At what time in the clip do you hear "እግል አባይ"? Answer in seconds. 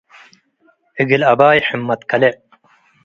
1.01-1.57